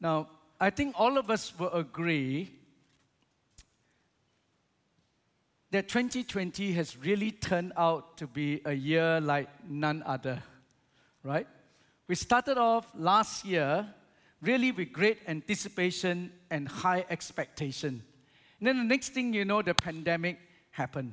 [0.00, 2.50] Now, I think all of us will agree
[5.70, 10.42] that 2020 has really turned out to be a year like none other,
[11.22, 11.46] right?
[12.08, 13.86] We started off last year
[14.42, 18.02] really with great anticipation and high expectation.
[18.58, 20.38] And then the next thing you know, the pandemic
[20.70, 21.12] happened.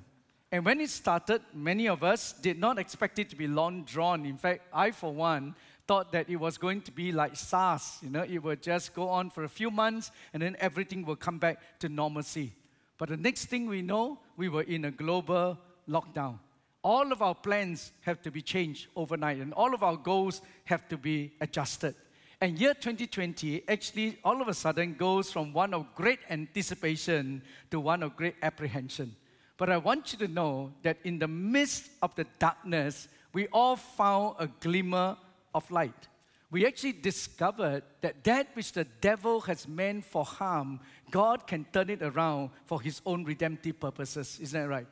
[0.52, 4.26] And when it started, many of us did not expect it to be long drawn.
[4.26, 5.56] In fact, I, for one,
[5.88, 8.00] thought that it was going to be like SARS.
[8.02, 11.16] You know, it would just go on for a few months and then everything will
[11.16, 12.54] come back to normalcy.
[12.98, 16.40] But the next thing we know, we were in a global lockdown.
[16.84, 20.88] All of our plans have to be changed overnight, and all of our goals have
[20.90, 21.96] to be adjusted.
[22.40, 27.80] And year 2020 actually all of a sudden goes from one of great anticipation to
[27.80, 29.16] one of great apprehension.
[29.58, 33.76] But I want you to know that in the midst of the darkness, we all
[33.76, 35.18] found a glimmer
[35.58, 36.08] of light.
[36.50, 40.80] We actually discovered that that which the devil has meant for harm,
[41.12, 44.40] God can turn it around for his own redemptive purposes.
[44.42, 44.88] Isn't that right?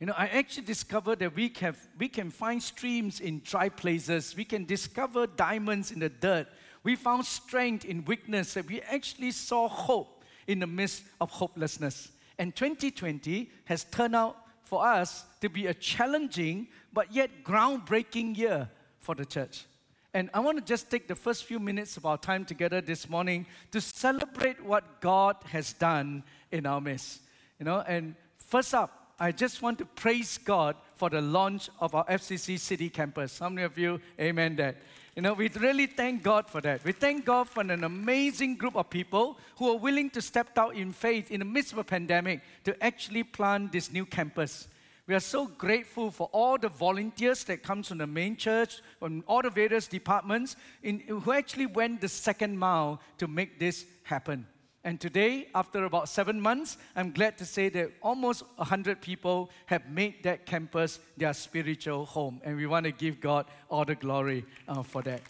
[0.00, 4.34] You know, I actually discovered that we can, we can find streams in dry places.
[4.36, 6.48] We can discover diamonds in the dirt.
[6.82, 8.54] We found strength in weakness.
[8.54, 12.10] That we actually saw hope in the midst of hopelessness.
[12.38, 18.68] And 2020 has turned out for us to be a challenging but yet groundbreaking year
[18.98, 19.66] for the church.
[20.14, 23.08] And I want to just take the first few minutes of our time together this
[23.08, 27.20] morning to celebrate what God has done in our midst.
[27.58, 31.94] You know, and first up, I just want to praise God for the launch of
[31.94, 33.38] our FCC City campus.
[33.38, 34.76] How many of you, amen that?
[35.16, 36.84] You know, we really thank God for that.
[36.84, 40.74] We thank God for an amazing group of people who are willing to step out
[40.74, 44.68] in faith in the midst of a pandemic to actually plant this new campus.
[45.08, 49.24] We are so grateful for all the volunteers that comes from the main church, from
[49.26, 54.46] all the various departments, in, who actually went the second mile to make this happen.
[54.84, 59.88] And today, after about seven months, I'm glad to say that almost 100 people have
[59.88, 62.40] made that campus their spiritual home.
[62.44, 65.20] And we want to give God all the glory uh, for that.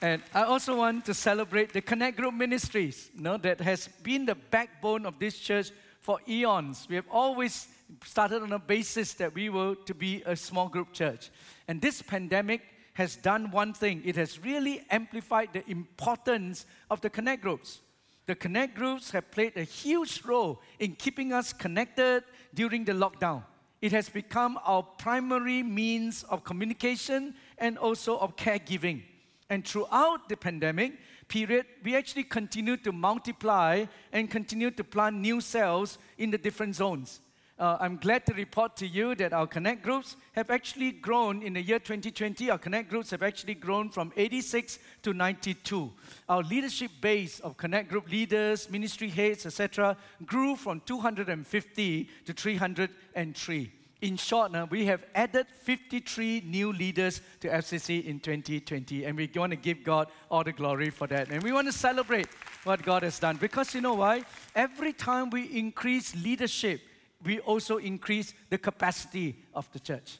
[0.00, 4.26] And I also want to celebrate the Connect Group Ministries, you know, that has been
[4.26, 5.70] the backbone of this church
[6.00, 6.86] for eons.
[6.88, 7.66] We have always
[8.04, 11.30] started on a basis that we were to be a small group church.
[11.68, 12.62] And this pandemic
[12.94, 17.80] has done one thing it has really amplified the importance of the Connect groups
[18.28, 23.42] the Connect groups have played a huge role in keeping us connected during the lockdown.
[23.80, 29.02] It has become our primary means of communication and also of caregiving.
[29.48, 35.40] And throughout the pandemic period, we actually continue to multiply and continue to plant new
[35.40, 37.20] cells in the different zones
[37.58, 41.54] uh, I'm glad to report to you that our Connect groups have actually grown in
[41.54, 42.50] the year 2020.
[42.50, 45.90] Our Connect groups have actually grown from 86 to 92.
[46.28, 53.72] Our leadership base of Connect group leaders, ministry heads, etc., grew from 250 to 303.
[54.00, 59.28] In short, now, we have added 53 new leaders to FCC in 2020, and we
[59.34, 61.30] want to give God all the glory for that.
[61.30, 62.28] And we want to celebrate
[62.62, 64.22] what God has done because you know why?
[64.54, 66.80] Every time we increase leadership,
[67.24, 70.18] we also increase the capacity of the church.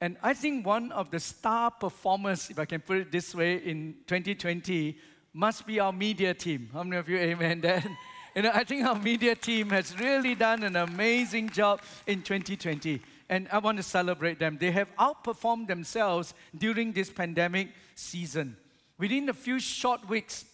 [0.00, 3.56] And I think one of the star performers, if I can put it this way,
[3.56, 4.98] in 2020
[5.32, 6.68] must be our media team.
[6.72, 7.96] How many of you, amen, then?
[8.34, 13.00] You know, I think our media team has really done an amazing job in 2020.
[13.28, 14.58] And I want to celebrate them.
[14.60, 18.56] They have outperformed themselves during this pandemic season.
[18.98, 20.44] Within a few short weeks,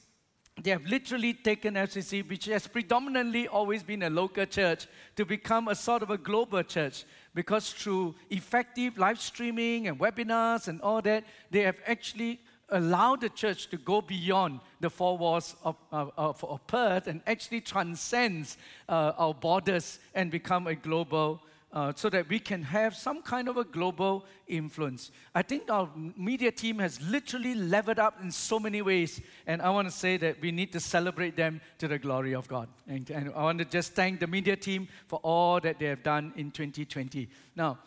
[0.62, 5.68] they have literally taken FCC, which has predominantly always been a local church, to become
[5.68, 7.04] a sort of a global church.
[7.34, 12.40] Because through effective live streaming and webinars and all that, they have actually
[12.70, 17.60] allowed the church to go beyond the four walls of, of, of Perth and actually
[17.60, 18.58] transcends
[18.88, 23.48] uh, our borders and become a global uh, so that we can have some kind
[23.48, 25.10] of a global influence.
[25.34, 29.70] I think our media team has literally leveled up in so many ways, and I
[29.70, 32.68] want to say that we need to celebrate them to the glory of God.
[32.88, 36.02] And, and I want to just thank the media team for all that they have
[36.02, 37.28] done in 2020.
[37.54, 37.78] Now,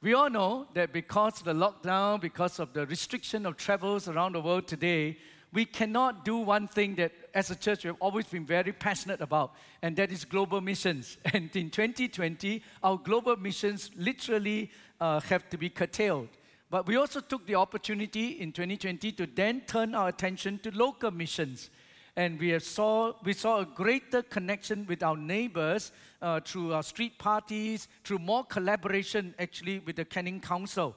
[0.00, 4.34] we all know that because of the lockdown, because of the restriction of travels around
[4.34, 5.18] the world today,
[5.52, 9.20] we cannot do one thing that as a church we have always been very passionate
[9.20, 11.16] about, and that is global missions.
[11.32, 16.28] And in 2020, our global missions literally uh, have to be curtailed.
[16.70, 21.10] But we also took the opportunity in 2020 to then turn our attention to local
[21.10, 21.70] missions.
[22.14, 27.16] And we, saw, we saw a greater connection with our neighbors uh, through our street
[27.16, 30.94] parties, through more collaboration actually with the Canning Council.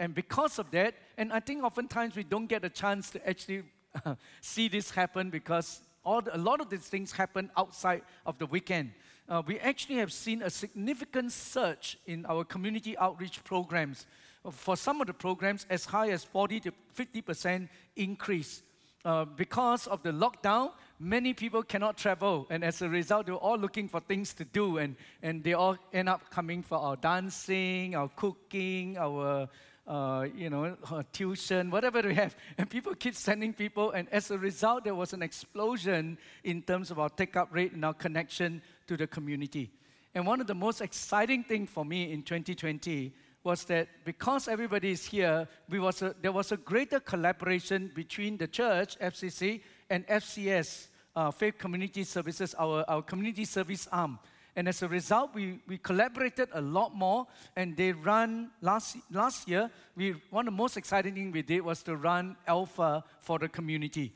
[0.00, 3.62] And because of that, and I think oftentimes we don't get a chance to actually
[4.40, 8.46] see this happen because all the, a lot of these things happen outside of the
[8.46, 8.92] weekend.
[9.28, 14.06] Uh, we actually have seen a significant surge in our community outreach programs.
[14.50, 18.62] For some of the programs, as high as 40 to 50% increase.
[19.04, 23.58] Uh, because of the lockdown, many people cannot travel, and as a result, they're all
[23.58, 27.94] looking for things to do, and, and they all end up coming for our dancing,
[27.94, 29.46] our cooking, our
[29.86, 30.76] uh, you know,
[31.12, 32.34] tuition, whatever we have.
[32.58, 36.90] And people keep sending people, and as a result, there was an explosion in terms
[36.90, 39.70] of our take up rate and our connection to the community.
[40.14, 44.92] And one of the most exciting things for me in 2020 was that because everybody
[44.92, 49.60] is here, was a, there was a greater collaboration between the church, FCC,
[49.90, 54.18] and FCS, uh, Faith Community Services, our, our community service arm.
[54.56, 57.26] And as a result, we, we collaborated a lot more.
[57.56, 61.60] And they run last, last year, we, one of the most exciting things we did
[61.60, 64.12] was to run Alpha for the community.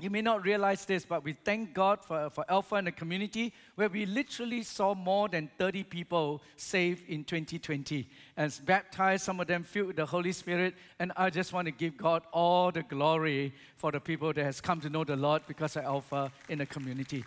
[0.00, 3.52] You may not realize this, but we thank God for, for Alpha and the community,
[3.74, 8.08] where we literally saw more than 30 people saved in 2020
[8.38, 10.74] and baptized, some of them filled with the Holy Spirit.
[10.98, 14.62] And I just want to give God all the glory for the people that has
[14.62, 17.22] come to know the Lord because of Alpha in the community.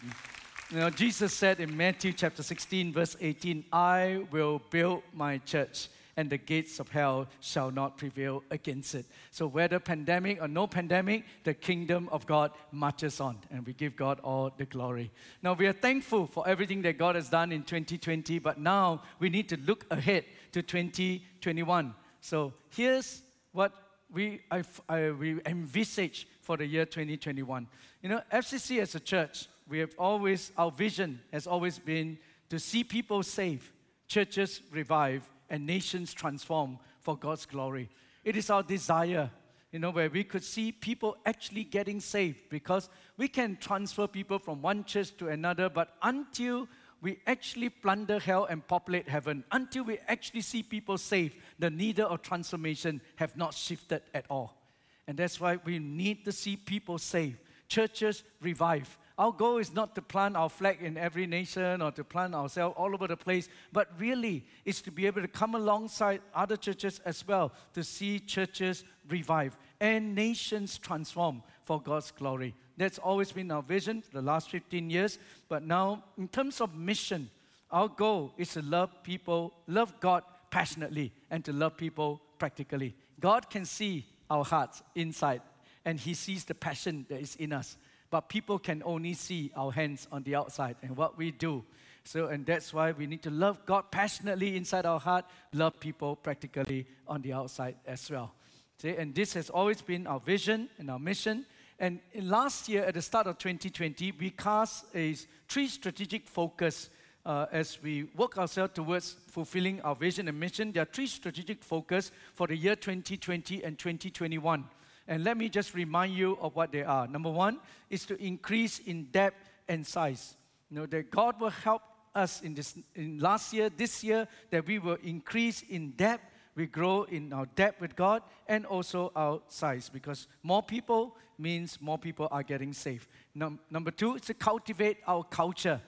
[0.71, 5.87] You know, Jesus said in Matthew chapter 16, verse 18, I will build my church
[6.15, 9.05] and the gates of hell shall not prevail against it.
[9.31, 13.95] So, whether pandemic or no pandemic, the kingdom of God marches on, and we give
[13.95, 15.11] God all the glory.
[15.41, 19.29] Now, we are thankful for everything that God has done in 2020, but now we
[19.29, 21.95] need to look ahead to 2021.
[22.21, 23.21] So, here's
[23.51, 23.73] what
[24.11, 27.67] we, I, I, we envisage for the year 2021.
[28.01, 32.17] You know, FCC as a church, we have always, our vision has always been
[32.49, 33.69] to see people saved,
[34.07, 37.89] churches revive, and nations transform for God's glory.
[38.23, 39.29] It is our desire,
[39.71, 44.39] you know, where we could see people actually getting saved because we can transfer people
[44.39, 46.67] from one church to another, but until
[47.01, 52.07] we actually plunder hell and populate heaven, until we actually see people saved, the needle
[52.07, 54.57] of transformation have not shifted at all.
[55.05, 59.93] And that's why we need to see people saved, churches revive, our goal is not
[59.95, 63.47] to plant our flag in every nation or to plant ourselves all over the place,
[63.71, 68.19] but really is to be able to come alongside other churches as well to see
[68.19, 72.55] churches revive and nations transform for God's glory.
[72.75, 75.19] That's always been our vision for the last 15 years.
[75.47, 77.29] But now, in terms of mission,
[77.69, 82.95] our goal is to love people, love God passionately, and to love people practically.
[83.19, 85.41] God can see our hearts inside,
[85.85, 87.77] and He sees the passion that is in us
[88.13, 91.63] but people can only see our hands on the outside and what we do.
[92.03, 96.15] So, and that's why we need to love God passionately inside our heart, love people
[96.17, 98.31] practically on the outside as well.
[98.77, 101.47] See, and this has always been our vision and our mission.
[101.79, 105.15] And last year, at the start of 2020, we cast a
[105.47, 106.91] three strategic focus
[107.25, 110.71] uh, as we work ourselves towards fulfilling our vision and mission.
[110.71, 114.65] There are three strategic focus for the year 2020 and 2021.
[115.07, 117.07] And let me just remind you of what they are.
[117.07, 117.59] Number one
[117.89, 120.35] is to increase in depth and size.
[120.69, 121.81] You know, that God will help
[122.15, 126.23] us in this in last year, this year, that we will increase in depth,
[126.55, 131.81] we grow in our depth with God and also our size because more people means
[131.81, 133.07] more people are getting saved.
[133.33, 135.81] Num- number two is to cultivate our culture.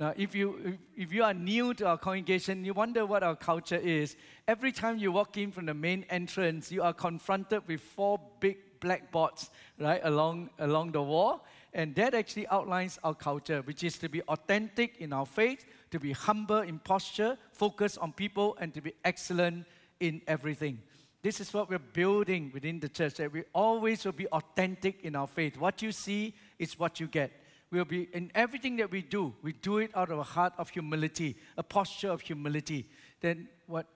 [0.00, 3.76] Now, if you, if you are new to our congregation, you wonder what our culture
[3.76, 4.16] is.
[4.48, 8.56] Every time you walk in from the main entrance, you are confronted with four big
[8.80, 11.44] blackboards, right, along, along the wall.
[11.74, 16.00] And that actually outlines our culture, which is to be authentic in our faith, to
[16.00, 19.66] be humble in posture, focus on people, and to be excellent
[20.00, 20.78] in everything.
[21.22, 25.14] This is what we're building within the church, that we always will be authentic in
[25.14, 25.58] our faith.
[25.58, 27.32] What you see is what you get
[27.70, 30.68] we'll be in everything that we do, we do it out of a heart of
[30.70, 32.88] humility, a posture of humility.
[33.20, 33.86] Then what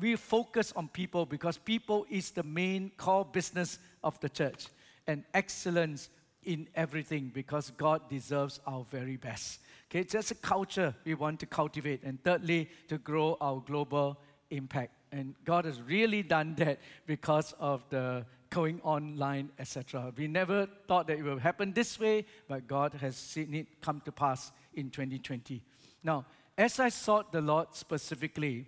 [0.00, 4.66] we focus on people because people is the main core business of the church
[5.06, 6.08] and excellence
[6.44, 9.60] in everything because God deserves our very best.
[9.90, 12.02] Okay, it's just a culture we want to cultivate.
[12.02, 14.18] And thirdly, to grow our global
[14.50, 14.92] impact.
[15.12, 20.12] And God has really done that because of the going online, etc.
[20.14, 24.02] We never thought that it would happen this way, but God has seen it come
[24.04, 25.62] to pass in 2020.
[26.04, 26.26] Now,
[26.58, 28.66] as I sought the Lord specifically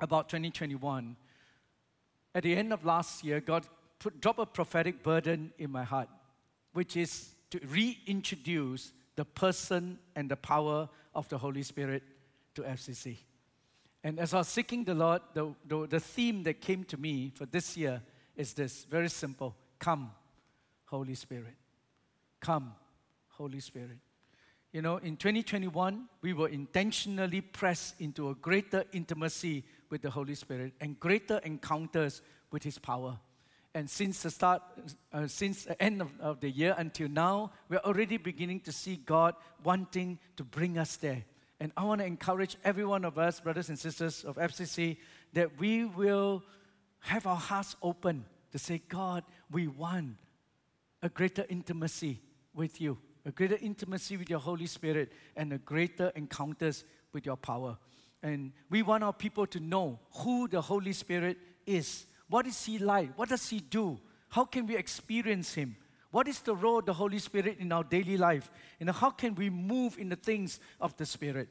[0.00, 1.16] about 2021,
[2.34, 3.64] at the end of last year, God
[4.00, 6.08] put, dropped a prophetic burden in my heart,
[6.72, 12.02] which is to reintroduce the person and the power of the Holy Spirit
[12.56, 13.18] to FCC.
[14.02, 17.32] And as I was seeking the Lord, the, the, the theme that came to me
[17.34, 18.02] for this year
[18.36, 20.12] is this very simple Come,
[20.86, 21.54] Holy Spirit.
[22.40, 22.74] Come,
[23.28, 23.98] Holy Spirit.
[24.72, 30.34] You know, in 2021, we were intentionally pressed into a greater intimacy with the Holy
[30.34, 33.18] Spirit and greater encounters with His power.
[33.74, 34.62] And since the start,
[35.12, 38.96] uh, since the end of, of the year until now, we're already beginning to see
[38.96, 41.24] God wanting to bring us there.
[41.60, 44.98] And I want to encourage every one of us, brothers and sisters of FCC,
[45.32, 46.42] that we will
[47.00, 50.16] have our hearts open to say, God, we want
[51.02, 52.20] a greater intimacy
[52.54, 57.36] with you, a greater intimacy with your Holy Spirit, and a greater encounters with your
[57.36, 57.76] power.
[58.22, 62.06] And we want our people to know who the Holy Spirit is.
[62.28, 63.16] What is He like?
[63.16, 63.98] What does He do?
[64.28, 65.76] How can we experience Him?
[66.10, 68.50] What is the role of the Holy Spirit in our daily life?
[68.80, 71.48] And how can we move in the things of the Spirit?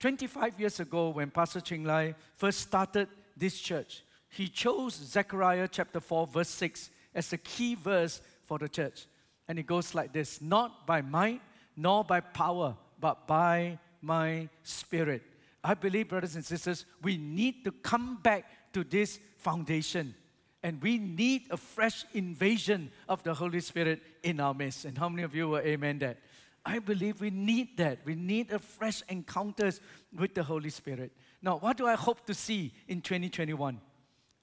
[0.00, 4.02] 25 years ago, when Pastor Ching Lai first started this church,
[4.36, 9.06] he chose Zechariah chapter 4, verse 6 as the key verse for the church.
[9.48, 11.40] And it goes like this Not by might,
[11.74, 15.22] nor by power, but by my spirit.
[15.64, 20.14] I believe, brothers and sisters, we need to come back to this foundation
[20.62, 24.84] and we need a fresh invasion of the Holy Spirit in our midst.
[24.84, 26.18] And how many of you will amen that?
[26.64, 28.00] I believe we need that.
[28.04, 29.80] We need a fresh encounters
[30.16, 31.12] with the Holy Spirit.
[31.40, 33.80] Now, what do I hope to see in 2021?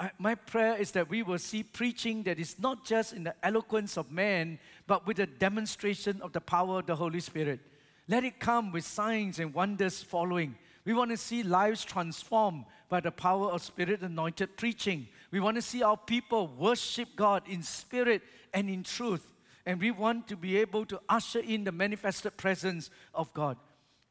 [0.03, 3.33] I, my prayer is that we will see preaching that is not just in the
[3.41, 7.62] eloquence of man, but with a demonstration of the power of the Holy Spirit.
[8.10, 10.57] Let it come with signs and wonders following.
[10.83, 15.07] We want to see lives transformed by the power of Spirit anointed preaching.
[15.31, 19.25] We want to see our people worship God in spirit and in truth.
[19.65, 23.55] And we want to be able to usher in the manifested presence of God.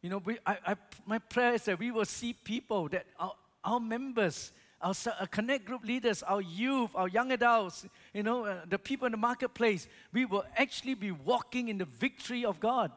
[0.01, 3.35] You know, we, I, I, my prayer is that we will see people, that our,
[3.63, 8.61] our members, our, our, connect group leaders, our youth, our young adults, you know, uh,
[8.69, 12.91] the people in the marketplace, we will actually be walking in the victory of God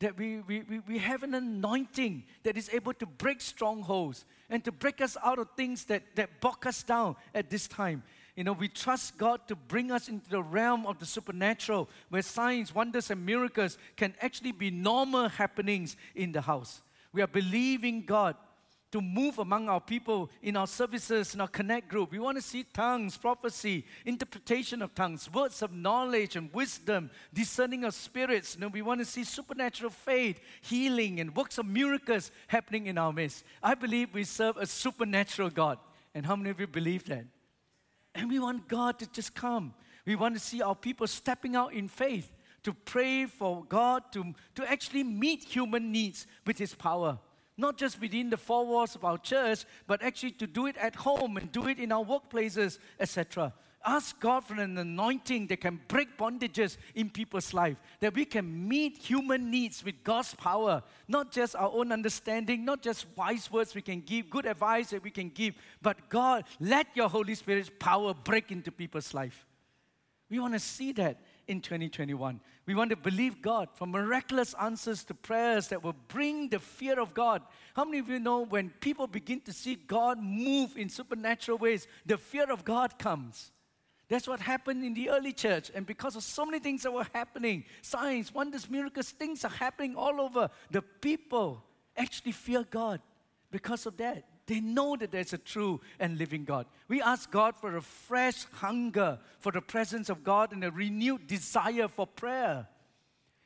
[0.00, 4.64] that we, we, we, we have an anointing that is able to break strongholds and
[4.64, 8.02] to break us out of things that, that bog us down at this time.
[8.34, 12.22] You know, we trust God to bring us into the realm of the supernatural where
[12.22, 16.80] signs, wonders, and miracles can actually be normal happenings in the house.
[17.12, 18.36] We are believing God
[18.92, 22.10] to move among our people in our services, in our connect group.
[22.10, 27.84] We want to see tongues, prophecy, interpretation of tongues, words of knowledge and wisdom, discerning
[27.84, 28.54] of spirits.
[28.54, 32.98] You know, we want to see supernatural faith, healing, and works of miracles happening in
[32.98, 33.44] our midst.
[33.62, 35.78] I believe we serve a supernatural God.
[36.14, 37.24] And how many of you believe that?
[38.14, 39.72] And we want God to just come.
[40.04, 42.32] We want to see our people stepping out in faith
[42.64, 47.18] to pray for God to, to actually meet human needs with His power
[47.56, 50.96] not just within the four walls of our church, but actually to do it at
[50.96, 53.52] home and do it in our workplaces, etc.
[53.84, 58.68] Ask God for an anointing that can break bondages in people's life, that we can
[58.68, 63.74] meet human needs with God's power, not just our own understanding, not just wise words
[63.74, 67.70] we can give, good advice that we can give, but God, let your Holy Spirit's
[67.78, 69.46] power break into people's life.
[70.28, 71.18] We want to see that
[71.50, 72.40] in 2021.
[72.64, 77.00] We want to believe God for miraculous answers to prayers that will bring the fear
[77.00, 77.42] of God.
[77.74, 81.88] How many of you know when people begin to see God move in supernatural ways,
[82.06, 83.50] the fear of God comes?
[84.08, 85.72] That's what happened in the early church.
[85.74, 89.96] And because of so many things that were happening signs, wonders, miracles, things are happening
[89.96, 91.64] all over the people
[91.96, 93.00] actually fear God
[93.50, 94.24] because of that.
[94.50, 96.66] They know that there's a true and living God.
[96.88, 101.28] We ask God for a fresh hunger for the presence of God and a renewed
[101.28, 102.66] desire for prayer.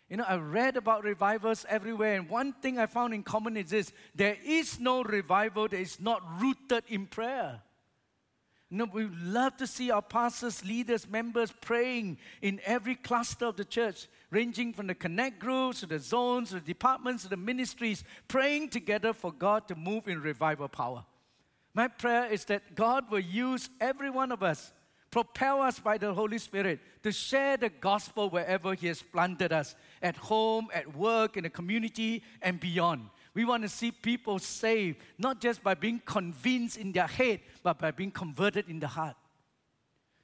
[0.09, 3.69] You know, I read about revivals everywhere, and one thing I found in common is
[3.69, 7.61] this there is no revival that is not rooted in prayer.
[8.93, 14.09] We love to see our pastors, leaders, members praying in every cluster of the church
[14.31, 18.69] ranging from the connect groups to the zones, to the departments, to the ministries, praying
[18.69, 21.05] together for God to move in revival power.
[21.73, 24.73] My prayer is that God will use every one of us,
[25.11, 29.77] propel us by the Holy Spirit to share the gospel wherever He has planted us
[30.03, 33.09] at home, at work, in the community, and beyond.
[33.35, 37.79] We want to see people saved, not just by being convinced in their head, but
[37.79, 39.17] by being converted in the heart.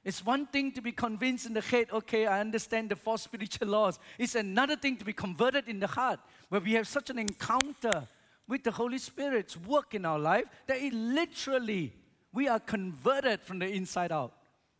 [0.03, 3.67] It's one thing to be convinced in the head, okay, I understand the four spiritual
[3.67, 3.99] laws.
[4.17, 8.07] It's another thing to be converted in the heart, where we have such an encounter
[8.47, 11.93] with the Holy Spirit's work in our life that it literally,
[12.33, 14.33] we are converted from the inside out.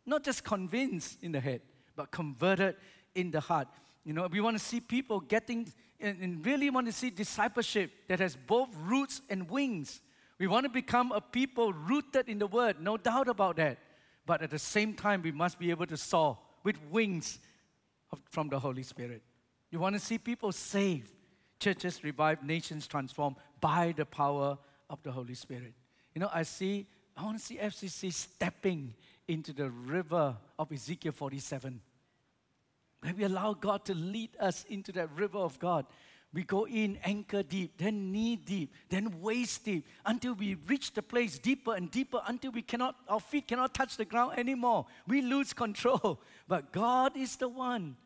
[0.04, 1.60] Not just convinced in the head,
[1.94, 2.76] but converted
[3.14, 3.68] in the heart.
[4.04, 5.72] You know, we want to see people getting,
[6.02, 10.00] and really want to see discipleship that has both roots and wings.
[10.38, 13.78] We want to become a people rooted in the Word, no doubt about that.
[14.26, 17.38] But at the same time, we must be able to soar with wings
[18.10, 19.22] of, from the Holy Spirit.
[19.70, 21.12] You want to see people saved,
[21.58, 24.58] churches revived, nations transformed by the power
[24.90, 25.72] of the Holy Spirit.
[26.14, 28.94] You know, I see, I want to see FCC stepping
[29.28, 31.80] into the river of Ezekiel 47.
[33.02, 35.86] When we allow God to lead us into that river of God,
[36.32, 41.02] we go in anchor deep, then knee deep, then waist deep, until we reach the
[41.02, 44.86] place deeper and deeper, until we cannot, our feet cannot touch the ground anymore.
[45.06, 46.20] We lose control.
[46.48, 47.96] But God is the one.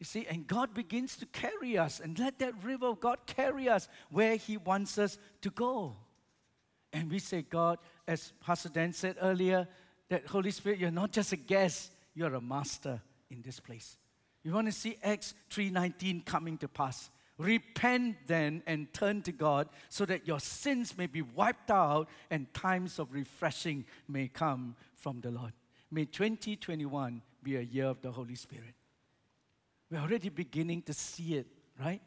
[0.00, 3.68] You see, and God begins to carry us and let that river of God carry
[3.68, 5.96] us where He wants us to go.
[6.92, 9.68] And we say, God, as Pastor Dan said earlier,
[10.08, 13.00] that Holy Spirit, you're not just a guest, you're a master
[13.34, 13.98] in this place.
[14.42, 17.10] You want to see Acts 3:19 coming to pass.
[17.36, 22.52] Repent then and turn to God so that your sins may be wiped out and
[22.54, 25.52] times of refreshing may come from the Lord.
[25.90, 28.74] May 2021 be a year of the Holy Spirit.
[29.90, 31.46] We're already beginning to see it,
[31.78, 32.02] right?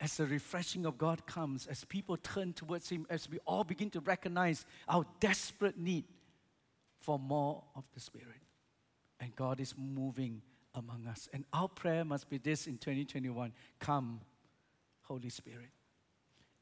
[0.00, 3.90] As the refreshing of God comes, as people turn towards Him, as we all begin
[3.90, 6.04] to recognize our desperate need
[7.00, 8.40] for more of the Spirit.
[9.20, 10.42] And God is moving
[10.74, 11.28] among us.
[11.32, 14.20] And our prayer must be this in 2021 Come,
[15.02, 15.70] Holy Spirit.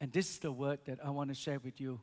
[0.01, 2.01] And this is the word that I want to share with you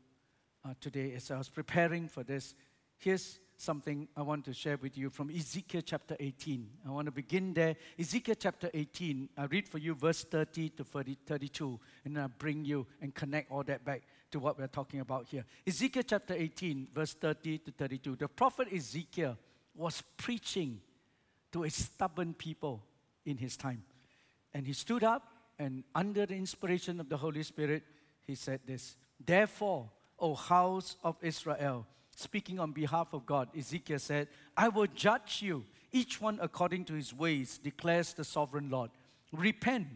[0.66, 2.56] uh, today as I was preparing for this.
[2.98, 6.70] Here's something I want to share with you from Ezekiel chapter 18.
[6.88, 7.75] I want to begin there.
[8.00, 12.28] Ezekiel chapter 18, I read for you verse 30 to 30, 32, and then I
[12.28, 15.46] bring you and connect all that back to what we're talking about here.
[15.68, 18.16] Ezekiel chapter 18, verse 30 to 32.
[18.16, 19.38] The prophet Ezekiel
[19.75, 20.80] was preaching
[21.51, 22.84] to a stubborn people
[23.25, 23.84] in his time.
[24.53, 25.27] And he stood up
[25.58, 27.84] and, under the inspiration of the Holy Spirit,
[28.25, 29.89] he said this Therefore,
[30.20, 35.65] O house of Israel, speaking on behalf of God, Ezekiel said, I will judge you,
[35.91, 38.91] each one according to his ways, declares the sovereign Lord.
[39.32, 39.88] Repent,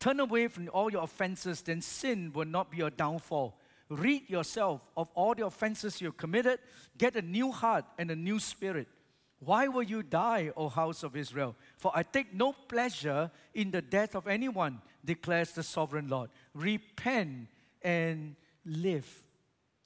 [0.00, 3.58] turn away from all your offenses, then sin will not be your downfall.
[3.88, 6.58] Rid yourself of all the offenses you have committed,
[6.96, 8.88] get a new heart and a new spirit.
[9.40, 11.54] Why will you die, O house of Israel?
[11.76, 16.30] For I take no pleasure in the death of anyone, declares the sovereign Lord.
[16.54, 17.48] Repent
[17.82, 19.22] and live.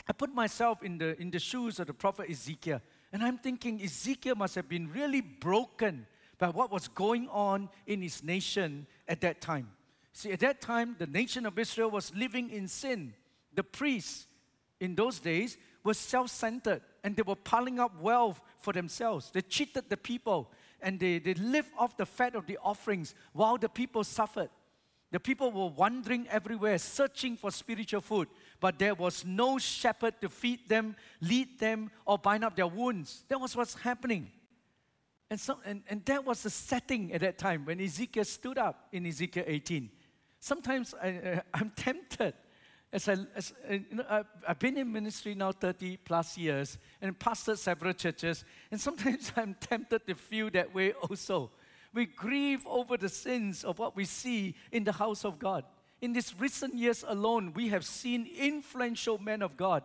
[0.08, 2.80] I put myself in the, in the shoes of the prophet Ezekiel,
[3.12, 6.06] and I'm thinking Ezekiel must have been really broken
[6.38, 9.70] by what was going on in his nation at that time.
[10.14, 13.14] See, at that time, the nation of Israel was living in sin.
[13.54, 14.26] The priests
[14.80, 19.30] in those days were self centered and they were piling up wealth for themselves.
[19.30, 23.56] They cheated the people and they, they lived off the fat of the offerings while
[23.56, 24.50] the people suffered.
[25.10, 28.28] The people were wandering everywhere, searching for spiritual food,
[28.60, 33.24] but there was no shepherd to feed them, lead them, or bind up their wounds.
[33.28, 34.30] That was what's happening.
[35.28, 38.88] And, so, and, and that was the setting at that time when Ezekiel stood up
[38.92, 39.90] in Ezekiel 18.
[40.40, 42.34] Sometimes I, I'm tempted
[42.92, 46.78] as I, as, uh, you know, I've, I've been in ministry now 30 plus years
[47.00, 51.50] and pastored several churches, and sometimes I'm tempted to feel that way also.
[51.94, 55.64] We grieve over the sins of what we see in the house of God.
[56.00, 59.84] In these recent years alone, we have seen influential men of God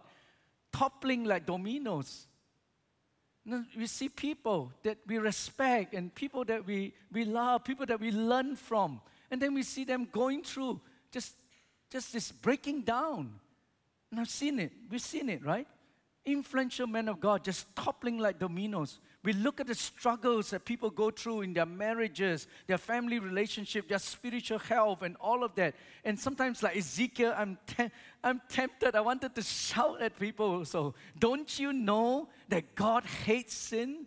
[0.71, 2.27] toppling like dominoes.
[3.77, 8.11] we see people that we respect and people that we, we love, people that we
[8.11, 9.01] learn from.
[9.31, 11.35] And then we see them going through just
[11.89, 13.39] just this breaking down.
[14.11, 14.71] And I've seen it.
[14.89, 15.67] We've seen it, right?
[16.25, 18.99] Influential men of God just toppling like dominoes.
[19.23, 23.89] We look at the struggles that people go through in their marriages, their family relationship,
[23.89, 25.75] their spiritual health, and all of that.
[26.05, 27.91] And sometimes, like Ezekiel, I'm, te-
[28.23, 28.95] I'm tempted.
[28.95, 30.63] I wanted to shout at people.
[30.63, 34.05] So, don't you know that God hates sin?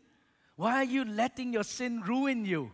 [0.57, 2.71] Why are you letting your sin ruin you?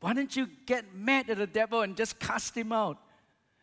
[0.00, 2.98] Why don't you get mad at the devil and just cast him out?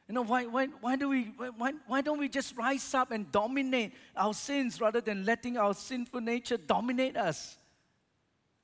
[0.10, 3.32] You know, why, why, why, do we, why, why don't we just rise up and
[3.32, 7.60] dominate our sins rather than letting our sinful nature dominate us?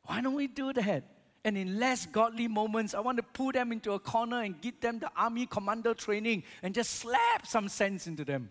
[0.05, 1.03] Why don't we do that?
[1.43, 4.81] And in less godly moments, I want to pull them into a corner and give
[4.81, 8.49] them the army commander training and just slap some sense into them.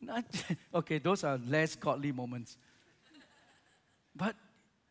[0.00, 0.24] Not,
[0.74, 2.56] okay, those are less godly moments.
[4.16, 4.34] But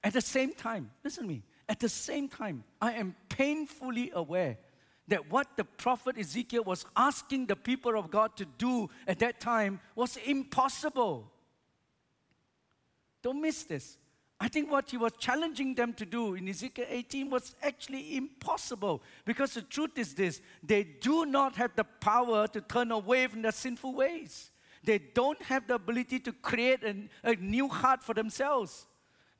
[0.04, 4.60] at the same time, listen to me, at the same time, I am painfully aware
[5.08, 9.40] that what the prophet Ezekiel was asking the people of God to do at that
[9.40, 11.32] time was impossible.
[13.22, 13.98] Don't miss this.
[14.40, 19.02] I think what he was challenging them to do in Ezekiel 18 was actually impossible
[19.24, 23.42] because the truth is this they do not have the power to turn away from
[23.42, 24.52] their sinful ways.
[24.84, 28.86] They don't have the ability to create an, a new heart for themselves.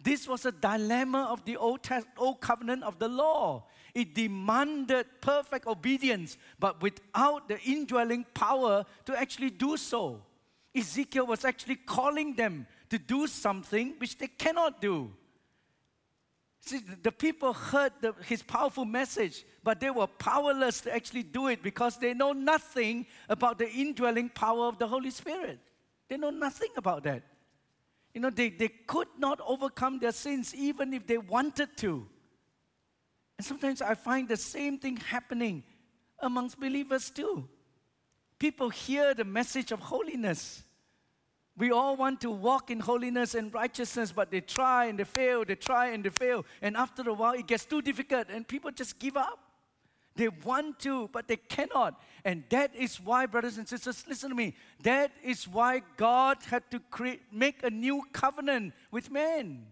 [0.04, 3.66] This was a dilemma of the Old, Test- Old Covenant of the law.
[3.96, 10.22] It demanded perfect obedience, but without the indwelling power to actually do so.
[10.76, 15.10] Ezekiel was actually calling them to do something which they cannot do.
[16.60, 21.48] See, the people heard the, his powerful message, but they were powerless to actually do
[21.48, 25.60] it because they know nothing about the indwelling power of the Holy Spirit.
[26.10, 27.24] They know nothing about that.
[28.14, 32.08] You know, they, they could not overcome their sins even if they wanted to.
[33.38, 35.64] And sometimes I find the same thing happening
[36.20, 37.48] amongst believers too.
[38.38, 40.64] People hear the message of holiness.
[41.56, 45.46] We all want to walk in holiness and righteousness, but they try and they fail,
[45.46, 46.46] they try and they fail.
[46.62, 49.40] And after a while, it gets too difficult and people just give up.
[50.16, 52.00] They want to, but they cannot.
[52.24, 54.56] And that is why, brothers and sisters, listen to me.
[54.84, 59.66] That is why God had to create, make a new covenant with men.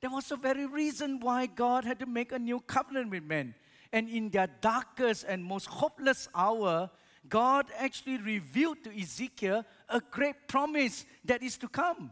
[0.00, 3.54] That was the very reason why God had to make a new covenant with men.
[3.92, 6.90] And in their darkest and most hopeless hour,
[7.28, 12.10] God actually revealed to Ezekiel a great promise that is to come.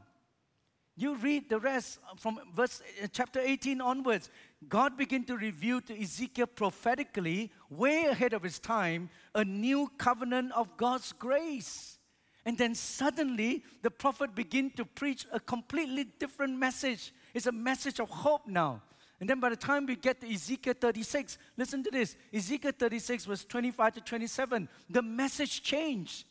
[0.94, 4.28] You read the rest from verse uh, chapter 18 onwards.
[4.68, 10.52] God began to reveal to Ezekiel prophetically, way ahead of his time, a new covenant
[10.52, 11.98] of God's grace.
[12.44, 17.12] And then suddenly, the prophet began to preach a completely different message.
[17.32, 18.82] It's a message of hope now.
[19.20, 23.24] And then by the time we get to Ezekiel 36, listen to this Ezekiel 36,
[23.26, 26.26] verse 25 to 27, the message changed.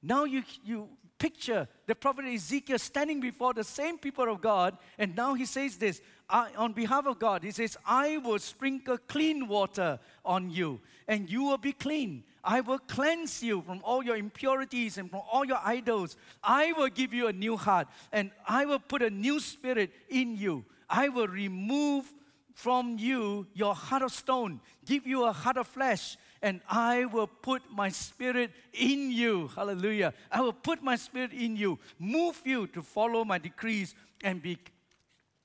[0.00, 5.16] Now you, you picture the prophet Ezekiel standing before the same people of God, and
[5.16, 6.00] now he says this
[6.30, 11.42] on behalf of God, he says, I will sprinkle clean water on you, and you
[11.42, 12.22] will be clean.
[12.44, 16.16] I will cleanse you from all your impurities and from all your idols.
[16.42, 20.36] I will give you a new heart, and I will put a new spirit in
[20.36, 20.64] you.
[20.88, 22.12] I will remove
[22.52, 27.26] from you your heart of stone, give you a heart of flesh, and I will
[27.26, 29.48] put my spirit in you.
[29.54, 30.14] Hallelujah.
[30.30, 34.58] I will put my spirit in you, move you to follow my decrees and be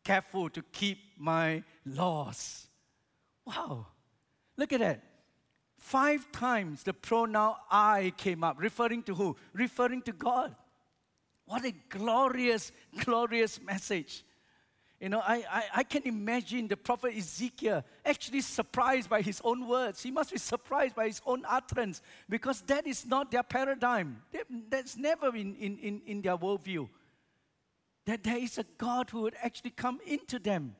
[0.03, 2.67] careful to keep my laws.
[3.45, 3.87] Wow.
[4.57, 5.03] Look at that.
[5.79, 9.35] Five times the pronoun I came up, referring to who?
[9.53, 10.55] Referring to God.
[11.45, 12.71] What a glorious,
[13.03, 14.23] glorious message.
[15.03, 19.67] You know, I, I, I, can imagine the prophet Ezekiel actually surprised by his own
[19.67, 20.01] words.
[20.01, 24.21] He must be surprised by his own utterance because that is not their paradigm.
[24.69, 26.87] That's never been in, in, in their worldview.
[28.05, 30.73] That there is a God who would actually come into them.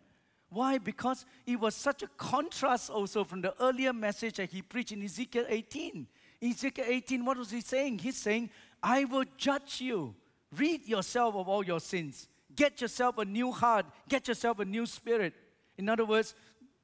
[0.48, 0.78] Why?
[0.78, 5.04] Because it was such a contrast also from the earlier message that he preached in
[5.04, 6.08] Ezekiel 18.
[6.42, 8.00] Ezekiel 18, what was he saying?
[8.00, 10.16] He's saying, I will judge you.
[10.56, 12.30] Rid yourself of all your sins.
[12.56, 15.34] Get yourself a new heart, get yourself a new spirit.
[15.78, 16.36] In other words,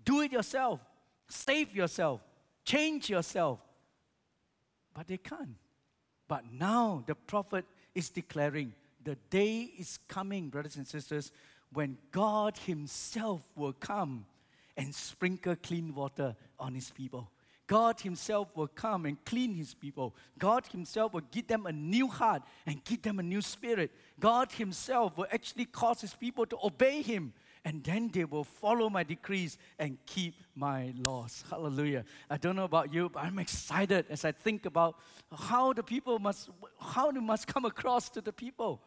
[0.04, 0.80] do it yourself,
[1.28, 2.22] save yourself,
[2.66, 3.60] change yourself.
[4.94, 5.56] But they can't.
[6.28, 11.32] But now the prophet is declaring the day is coming, brothers and sisters,
[11.72, 14.26] when God Himself will come
[14.76, 17.30] and sprinkle clean water on His people.
[17.70, 20.16] God Himself will come and clean His people.
[20.40, 23.92] God Himself will give them a new heart and give them a new spirit.
[24.20, 27.32] God Himself will actually cause His people to obey Him.
[27.64, 31.44] And then they will follow my decrees and keep my laws.
[31.48, 32.06] Hallelujah.
[32.28, 34.96] I don't know about you, but I'm excited as I think about
[35.32, 36.50] how the people must,
[36.82, 38.82] how they must come across to the people.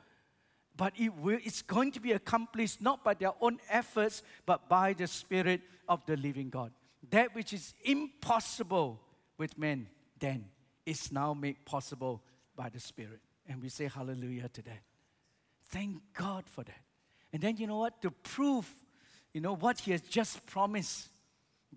[0.77, 4.93] But it will, it's going to be accomplished not by their own efforts, but by
[4.95, 6.73] the Spirit of the living God.
[7.11, 9.01] That which is impossible
[9.39, 9.89] with men
[10.19, 10.45] then
[10.87, 12.23] is now made possible
[12.57, 13.21] by the Spirit.
[13.49, 14.83] And we say hallelujah to that.
[15.69, 16.81] Thank God for that.
[17.33, 18.01] And then you know what?
[18.03, 18.69] To prove,
[19.33, 21.09] you know, what he has just promised,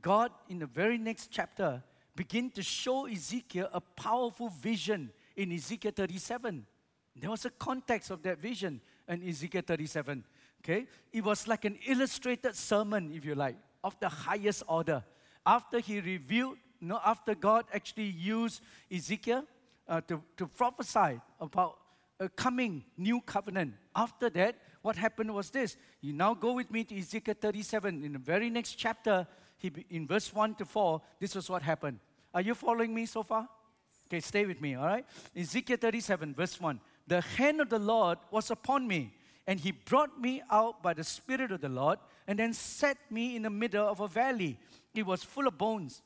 [0.01, 1.81] God in the very next chapter
[2.15, 6.65] begin to show Ezekiel a powerful vision in Ezekiel 37.
[7.15, 10.23] There was a context of that vision in Ezekiel 37.
[10.63, 10.87] Okay?
[11.13, 15.03] It was like an illustrated sermon, if you like, of the highest order
[15.45, 19.45] after he revealed, you know, after God actually used Ezekiel
[19.87, 21.77] uh, to, to prophesy about
[22.19, 23.73] a coming new covenant.
[23.95, 25.77] After that, what happened was this.
[26.01, 28.03] You now go with me to Ezekiel 37.
[28.03, 29.27] In the very next chapter,
[29.57, 31.99] he, in verse 1 to 4, this was what happened.
[32.33, 33.47] Are you following me so far?
[34.07, 35.05] Okay, stay with me, all right?
[35.35, 36.79] Ezekiel 37, verse 1.
[37.07, 39.13] The hand of the Lord was upon me,
[39.47, 43.35] and he brought me out by the Spirit of the Lord, and then set me
[43.35, 44.59] in the middle of a valley
[44.97, 46.01] it was full of bones.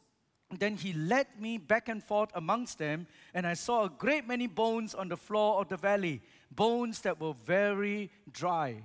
[0.58, 4.48] Then he led me back and forth amongst them, and I saw a great many
[4.48, 6.22] bones on the floor of the valley,
[6.52, 8.84] bones that were very dry.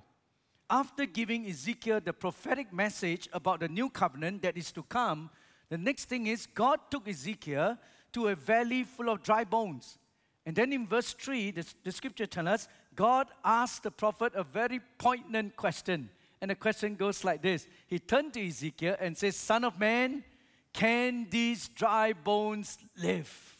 [0.70, 5.30] after giving Ezekiel the prophetic message about the new covenant that is to come,
[5.68, 7.76] the next thing is God took Ezekiel
[8.12, 9.98] to a valley full of dry bones.
[10.46, 14.44] And then in verse 3, the, the scripture tells us God asked the prophet a
[14.44, 16.10] very poignant question.
[16.40, 20.24] And the question goes like this He turned to Ezekiel and says, Son of man,
[20.72, 23.54] can these dry bones live?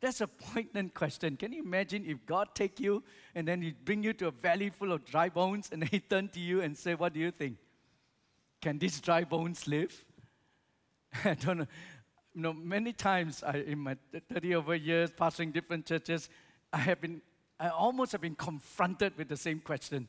[0.00, 1.36] That's a poignant question.
[1.36, 4.70] Can you imagine if God take you and then He bring you to a valley
[4.70, 7.58] full of dry bones and He turn to you and say, What do you think?
[8.60, 10.04] Can these dry bones live?
[11.24, 11.66] I don't know.
[12.34, 13.96] You know, many times I, in my
[14.32, 16.28] 30 over years pastoring different churches,
[16.72, 17.20] I have been,
[17.58, 20.08] I almost have been confronted with the same question.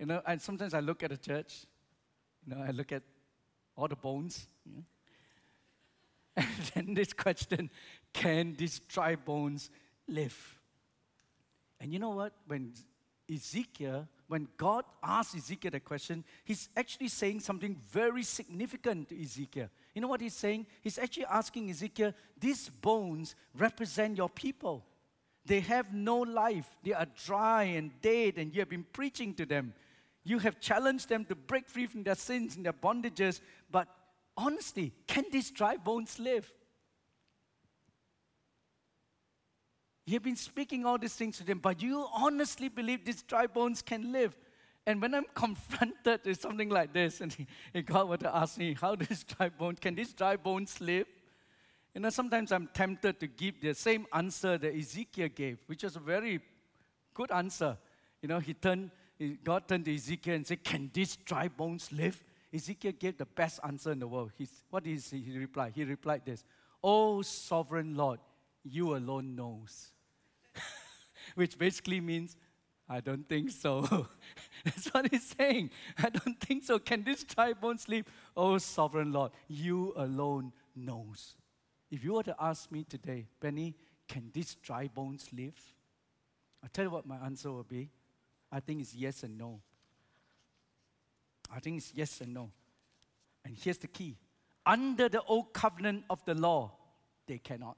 [0.00, 1.66] You know, and sometimes I look at a church,
[2.46, 3.02] you know, I look at
[3.76, 4.82] all the bones, you know,
[6.36, 7.68] and then this question
[8.14, 9.70] can these dry bones
[10.08, 10.58] live?
[11.78, 12.32] And you know what?
[12.46, 12.72] When
[13.30, 19.68] Ezekiel, when God asked Ezekiel the question, he's actually saying something very significant to Ezekiel.
[19.94, 20.66] You know what he's saying?
[20.80, 24.82] He's actually asking Ezekiel, these bones represent your people.
[25.44, 26.68] They have no life.
[26.82, 29.74] They are dry and dead, and you have been preaching to them.
[30.24, 33.40] You have challenged them to break free from their sins and their bondages.
[33.70, 33.88] But
[34.36, 36.52] honestly, can these dry bones live?
[40.06, 43.46] You have been speaking all these things to them, but you honestly believe these dry
[43.46, 44.36] bones can live.
[44.86, 47.34] And when I'm confronted with something like this, and,
[47.86, 51.06] God were to ask me, how does dry bones, can these dry bones live?
[51.94, 55.96] You know, sometimes I'm tempted to give the same answer that Ezekiel gave, which was
[55.96, 56.40] a very
[57.14, 57.76] good answer.
[58.22, 58.90] You know, he turned,
[59.44, 62.22] God turned to Ezekiel and said, Can these dry bones live?
[62.52, 64.32] Ezekiel gave the best answer in the world.
[64.36, 65.70] He's, what did he, reply?
[65.74, 66.44] He replied this,
[66.82, 68.20] Oh, sovereign Lord,
[68.64, 69.92] you alone knows.
[71.34, 72.36] Which basically means,
[72.88, 74.08] I don't think so.
[74.64, 75.70] That's what he's saying.
[76.02, 76.78] I don't think so.
[76.78, 78.08] Can this dry bone sleep?
[78.36, 81.36] Oh, sovereign Lord, you alone knows.
[81.90, 83.76] If you were to ask me today, Benny,
[84.08, 85.58] can these dry bones live?
[86.62, 87.90] I'll tell you what my answer will be.
[88.52, 89.60] I think it's yes and no.
[91.54, 92.50] I think it's yes and no.
[93.44, 94.16] And here's the key
[94.66, 96.72] under the old covenant of the law,
[97.26, 97.76] they cannot.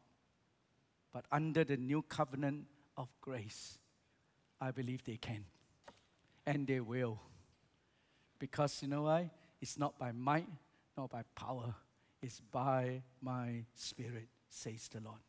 [1.12, 3.78] But under the new covenant of grace,
[4.60, 5.44] I believe they can.
[6.46, 7.20] And they will.
[8.38, 9.30] Because you know why?
[9.60, 10.48] It's not by might,
[10.96, 11.74] not by power,
[12.20, 15.20] it's by my spirit, says the Lord.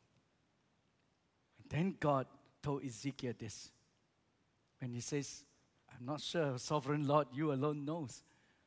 [1.61, 2.25] And then God
[2.61, 3.71] told Ezekiel this.
[4.83, 5.45] When he says,
[5.89, 8.21] I'm not sure, sovereign Lord, you alone knows.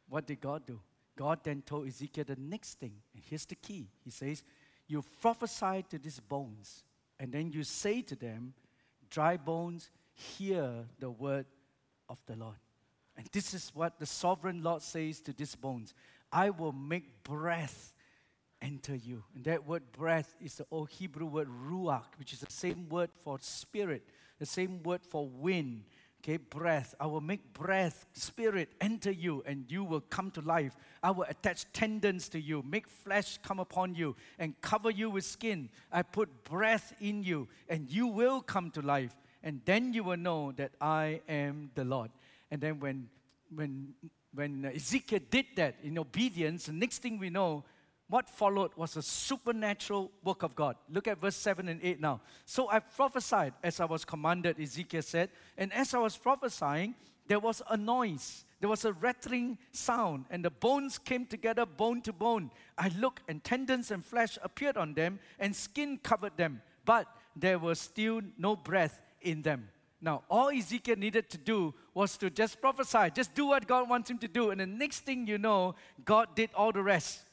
[0.08, 0.80] What did God do?
[1.14, 2.94] God then told Ezekiel the next thing.
[3.14, 3.90] And here's the key.
[4.02, 4.42] He says,
[4.86, 6.84] You prophesy to these bones
[7.20, 8.54] and then you say to them,
[9.10, 11.44] Dry bones, hear the word
[12.08, 12.56] of the Lord.
[13.18, 15.92] And this is what the sovereign Lord says to these bones
[16.32, 17.92] I will make breath
[18.62, 19.22] enter you.
[19.34, 23.10] And that word breath is the old Hebrew word ruach, which is the same word
[23.22, 24.02] for spirit,
[24.38, 25.84] the same word for wind.
[26.26, 26.92] Okay, breath.
[26.98, 30.76] I will make breath, spirit enter you, and you will come to life.
[31.00, 35.24] I will attach tendons to you, make flesh come upon you, and cover you with
[35.24, 35.68] skin.
[35.92, 39.14] I put breath in you, and you will come to life.
[39.44, 42.10] And then you will know that I am the Lord.
[42.50, 43.08] And then when
[43.54, 43.94] when
[44.34, 47.62] when Ezekiel did that in obedience, the next thing we know,
[48.08, 50.76] what followed was a supernatural work of God.
[50.88, 52.20] Look at verse 7 and 8 now.
[52.44, 56.94] So I prophesied as I was commanded, Ezekiel said, and as I was prophesying,
[57.26, 58.44] there was a noise.
[58.60, 62.50] There was a rattling sound, and the bones came together bone to bone.
[62.78, 67.58] I looked, and tendons and flesh appeared on them, and skin covered them, but there
[67.58, 69.68] was still no breath in them.
[70.00, 74.10] Now, all Ezekiel needed to do was to just prophesy, just do what God wants
[74.10, 77.25] him to do, and the next thing you know, God did all the rest.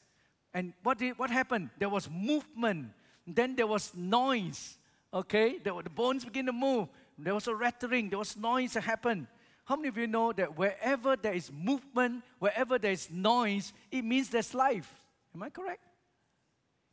[0.54, 1.70] And what, did, what happened?
[1.78, 2.90] There was movement.
[3.26, 4.78] Then there was noise.
[5.12, 5.58] Okay?
[5.58, 6.88] The, the bones begin to move.
[7.18, 8.08] There was a rattling.
[8.08, 9.26] There was noise that happened.
[9.64, 14.04] How many of you know that wherever there is movement, wherever there is noise, it
[14.04, 14.92] means there's life?
[15.34, 15.80] Am I correct?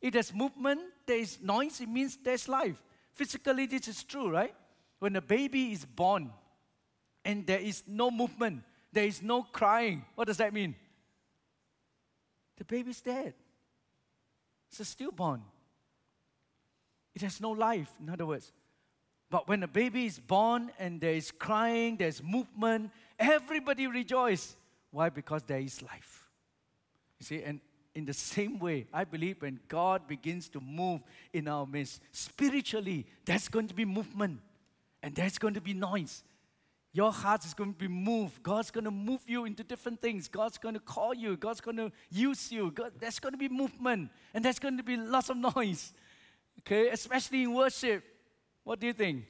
[0.00, 2.82] If there's movement, there is noise, it means there's life.
[3.12, 4.54] Physically, this is true, right?
[4.98, 6.32] When a baby is born
[7.24, 10.74] and there is no movement, there is no crying, what does that mean?
[12.56, 13.34] The baby's dead.
[14.72, 15.42] It's a stillborn.
[17.14, 18.50] It has no life, in other words.
[19.28, 24.56] But when a baby is born and there is crying, there's movement, everybody rejoices.
[24.90, 25.10] Why?
[25.10, 26.26] Because there is life.
[27.20, 27.60] You see, and
[27.94, 31.02] in the same way, I believe when God begins to move
[31.34, 34.40] in our midst, spiritually, there's going to be movement
[35.02, 36.24] and there's going to be noise.
[36.94, 38.42] Your heart is going to be moved.
[38.42, 40.28] God's going to move you into different things.
[40.28, 41.38] God's going to call you.
[41.38, 42.70] God's going to use you.
[42.70, 44.10] God, there's going to be movement.
[44.34, 45.94] And there's going to be lots of noise.
[46.60, 48.04] Okay, especially in worship.
[48.62, 49.24] What do you think?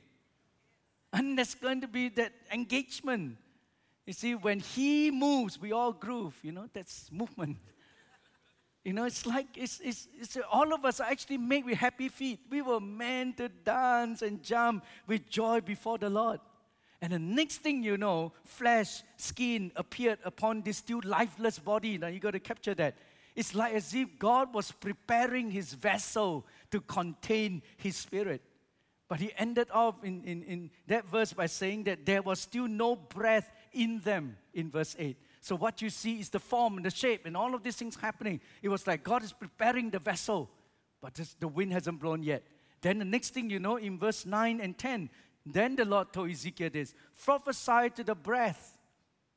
[1.13, 3.37] And there's going to be that engagement.
[4.07, 6.37] You see, when He moves, we all groove.
[6.43, 7.59] You know, that's movement.
[8.85, 12.09] You know, it's like it's, it's, it's all of us are actually made with happy
[12.09, 12.41] feet.
[12.51, 16.41] We were meant to dance and jump with joy before the Lord.
[17.03, 21.99] And the next thing you know, flesh, skin appeared upon this still lifeless body.
[21.99, 22.97] Now you got to capture that.
[23.35, 28.41] It's like as if God was preparing his vessel to contain his spirit.
[29.09, 32.69] But he ended off in, in, in that verse by saying that there was still
[32.69, 35.17] no breath in them in verse 8.
[35.41, 37.97] So what you see is the form and the shape and all of these things
[37.97, 38.41] happening.
[38.63, 40.49] It was like God is preparing the vessel,
[41.01, 42.45] but this, the wind hasn't blown yet.
[42.81, 45.11] Then the next thing you know, in verse 9 and 10,
[45.45, 48.79] then the Lord told Ezekiel this prophesy to the breath.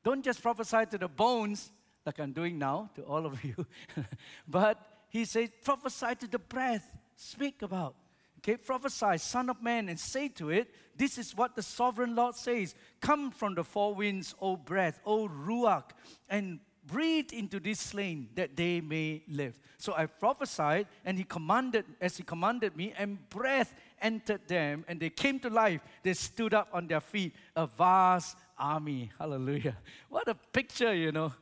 [0.04, 1.72] Don't just prophesy to the bones,
[2.04, 3.66] like I'm doing now to all of you,
[4.48, 6.96] but he said, prophesy to the breath.
[7.16, 7.96] Speak about.
[8.38, 12.36] Okay, prophesy, Son of Man, and say to it, This is what the sovereign Lord
[12.36, 15.90] says Come from the four winds, O breath, O Ruach,
[16.28, 19.58] and breathe into this slain that they may live.
[19.78, 25.00] So I prophesied, and he commanded, as he commanded me, and breath entered them and
[25.00, 25.80] they came to life.
[26.02, 29.12] They stood up on their feet, a vast army.
[29.18, 29.76] Hallelujah.
[30.08, 31.32] What a picture, you know,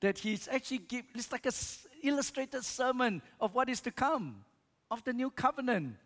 [0.00, 1.52] that he's actually give, it's like an
[2.02, 4.44] illustrated sermon of what is to come,
[4.90, 5.96] of the new covenant.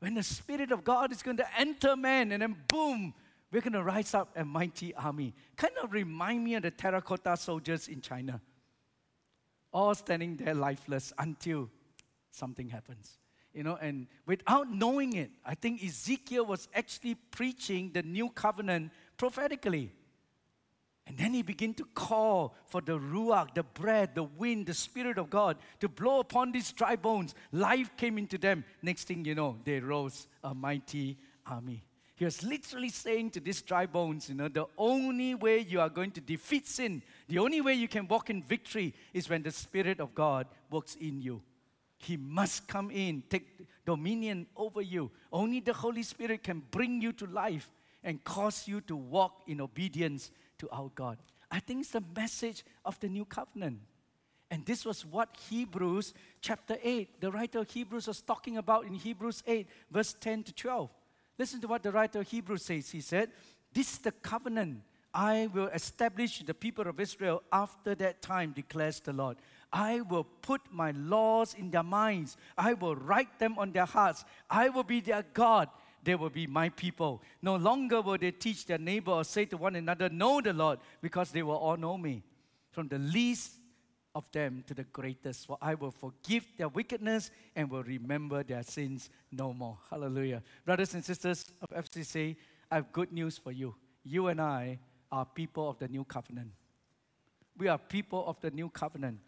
[0.00, 3.14] When the Spirit of God is going to enter man, and then boom,
[3.52, 5.34] we're going to rise up a mighty army.
[5.56, 8.40] Kind of remind me of the terracotta soldiers in China,
[9.72, 11.70] all standing there lifeless until
[12.30, 13.18] something happens
[13.54, 18.92] you know, and without knowing it, I think Ezekiel was actually preaching the new covenant
[19.16, 19.92] prophetically.
[21.06, 25.18] And then he began to call for the ruach, the breath, the wind, the spirit
[25.18, 27.34] of God to blow upon these dry bones.
[27.50, 28.64] Life came into them.
[28.82, 31.84] Next thing you know, they rose a mighty army.
[32.14, 35.88] He was literally saying to these dry bones, you know, the only way you are
[35.88, 39.50] going to defeat sin, the only way you can walk in victory is when the
[39.50, 41.42] Spirit of God works in you.
[42.04, 43.46] He must come in, take
[43.86, 45.10] dominion over you.
[45.32, 47.70] Only the Holy Spirit can bring you to life
[48.02, 51.18] and cause you to walk in obedience to our God.
[51.50, 53.80] I think it's the message of the new covenant.
[54.50, 58.94] And this was what Hebrews chapter 8, the writer of Hebrews was talking about in
[58.94, 60.90] Hebrews 8, verse 10 to 12.
[61.38, 62.90] Listen to what the writer of Hebrews says.
[62.90, 63.30] He said,
[63.72, 64.82] This is the covenant
[65.14, 69.36] I will establish the people of Israel after that time, declares the Lord.
[69.72, 72.36] I will put my laws in their minds.
[72.58, 74.24] I will write them on their hearts.
[74.50, 75.68] I will be their God.
[76.04, 77.22] They will be my people.
[77.40, 80.80] No longer will they teach their neighbor or say to one another, Know the Lord,
[81.00, 82.22] because they will all know me.
[82.70, 83.52] From the least
[84.14, 85.46] of them to the greatest.
[85.46, 89.78] For I will forgive their wickedness and will remember their sins no more.
[89.90, 90.42] Hallelujah.
[90.64, 92.36] Brothers and sisters of FCC,
[92.70, 93.74] I have good news for you.
[94.04, 94.80] You and I
[95.10, 96.50] are people of the new covenant.
[97.56, 99.18] We are people of the new covenant.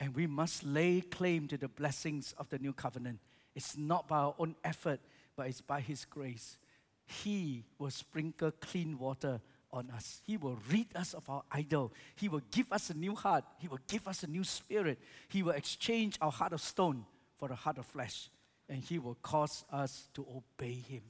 [0.00, 3.20] And we must lay claim to the blessings of the new covenant.
[3.54, 5.00] It's not by our own effort,
[5.36, 6.56] but it's by His grace.
[7.04, 9.40] He will sprinkle clean water
[9.72, 10.22] on us.
[10.24, 11.92] He will rid us of our idol.
[12.16, 13.44] He will give us a new heart.
[13.58, 14.98] He will give us a new spirit.
[15.28, 17.04] He will exchange our heart of stone
[17.38, 18.30] for a heart of flesh.
[18.68, 21.02] And He will cause us to obey Him.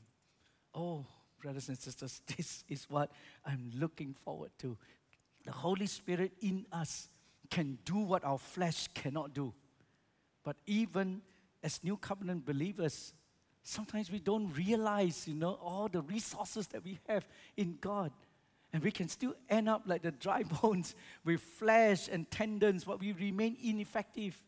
[0.75, 1.07] Oh,
[1.41, 3.11] brothers and sisters, this is what
[3.47, 4.77] I'm looking forward to.
[5.45, 7.09] The Holy Spirit in us
[7.51, 9.53] can do what our flesh cannot do.
[10.45, 11.21] But even
[11.63, 13.13] as new covenant believers,
[13.63, 18.13] sometimes we don't realize, you know, all the resources that we have in God.
[18.73, 23.01] And we can still end up like the dry bones with flesh and tendons, but
[23.01, 24.41] we remain ineffective.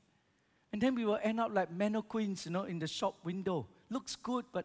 [0.73, 3.67] And then we will end up like mannequins, you know, in the shop window.
[3.91, 4.65] Looks good, but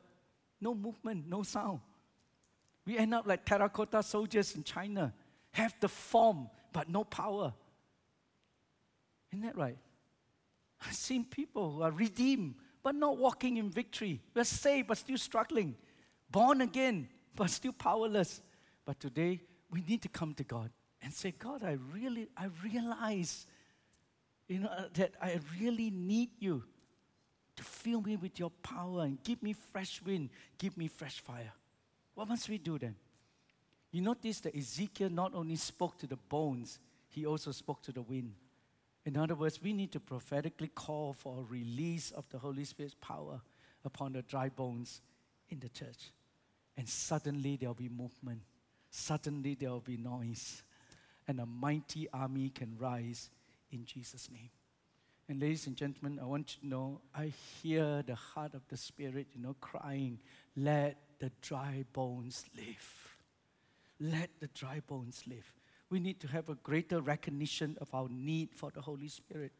[0.61, 1.79] no movement, no sound.
[2.85, 5.13] We end up like terracotta soldiers in China,
[5.51, 7.53] have the form, but no power.
[9.37, 9.77] Isn't that right?
[10.81, 14.21] I've seen people who are redeemed, but not walking in victory.
[14.33, 15.75] We're saved, but still struggling.
[16.31, 18.41] Born again, but still powerless.
[18.83, 20.71] But today, we need to come to God
[21.03, 23.45] and say, God, I really, I realize,
[24.47, 26.63] you know, uh, that I really need you
[27.57, 31.53] to fill me with your power and give me fresh wind, give me fresh fire.
[32.15, 32.95] What must we do then?
[33.91, 36.79] You notice that Ezekiel not only spoke to the bones,
[37.09, 38.33] he also spoke to the wind.
[39.07, 42.97] In other words, we need to prophetically call for a release of the Holy Spirit's
[42.99, 43.39] power
[43.85, 44.99] upon the dry bones
[45.47, 46.11] in the church.
[46.75, 48.41] And suddenly there'll be movement.
[48.89, 50.61] suddenly there will be noise,
[51.25, 53.29] and a mighty army can rise
[53.71, 54.49] in Jesus' name.
[55.29, 57.31] And ladies and gentlemen, I want you to know I
[57.61, 60.19] hear the heart of the Spirit, you know, crying,
[60.57, 63.17] let the dry bones live.
[64.01, 65.53] Let the dry bones live.
[65.89, 69.53] We need to have a greater recognition of our need for the Holy Spirit.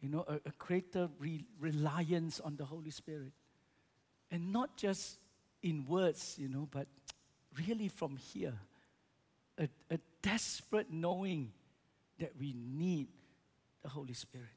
[0.00, 3.32] You know, a, a greater re- reliance on the Holy Spirit.
[4.30, 5.18] And not just
[5.62, 6.88] in words, you know, but
[7.66, 8.54] really from here.
[9.58, 11.52] A, a desperate knowing
[12.18, 13.08] that we need
[13.82, 14.48] the Holy Spirit.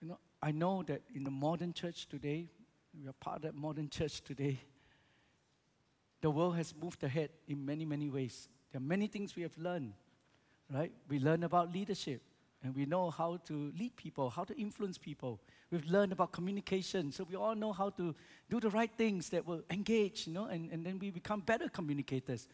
[0.00, 2.48] You know, I know that in the modern church today,
[2.98, 4.60] we are part of that modern church today.
[6.20, 8.48] The world has moved ahead in many, many ways.
[8.72, 9.92] There are many things we have learned,
[10.72, 10.92] right?
[11.08, 12.22] We learn about leadership,
[12.62, 15.40] and we know how to lead people, how to influence people.
[15.70, 18.14] We've learned about communication, so we all know how to
[18.48, 21.68] do the right things that will engage, you know, and, and then we become better
[21.68, 22.48] communicators.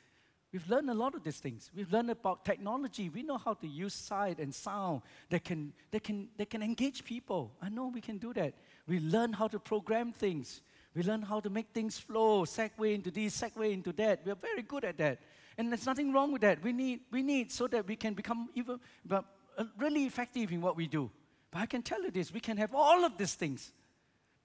[0.53, 1.71] We've learned a lot of these things.
[1.75, 3.09] We've learned about technology.
[3.09, 5.01] We know how to use sight and sound
[5.31, 7.53] that can, that can, that can engage people.
[7.63, 8.53] I know we can do that.
[8.87, 10.61] We learn how to program things.
[10.95, 14.21] We learn how to make things flow, segue into this, segue into that.
[14.25, 15.21] We're very good at that.
[15.57, 16.63] And there's nothing wrong with that.
[16.63, 19.25] We need, we need so that we can become even but,
[19.57, 21.11] uh, really effective in what we do.
[21.51, 23.73] But I can tell you this we can have all of these things.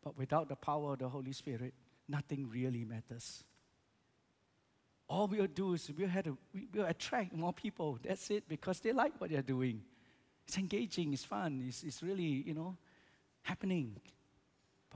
[0.04, 1.74] But without the power of the Holy Spirit,
[2.08, 3.44] nothing really matters
[5.10, 6.38] all we'll do is we'll, have to,
[6.74, 7.98] we'll attract more people.
[8.04, 9.82] That's it, because they like what they're doing.
[10.48, 12.78] It's engaging, it's fun, it's, it's really, you know,
[13.42, 13.96] happening.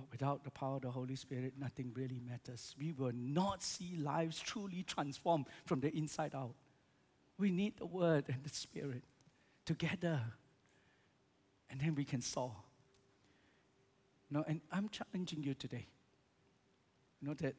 [0.02, 2.76] But without the power of the Holy Spirit, nothing really matters.
[2.80, 6.56] We will not see lives truly transformed from the inside out.
[7.38, 9.04] We need the Word and the Spirit
[9.66, 10.22] together.
[11.70, 12.56] And then we can soar.
[14.30, 15.88] You know, and I'm challenging you today.
[17.22, 17.56] You know that